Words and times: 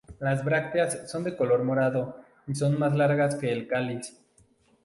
Las 0.19 0.43
brácteas 0.43 1.03
son 1.11 1.23
de 1.23 1.37
color 1.37 1.61
morado 1.63 2.19
y 2.47 2.55
son 2.55 2.79
más 2.79 2.95
largas 2.95 3.35
que 3.35 3.51
el 3.51 3.67
cáliz. 3.67 4.17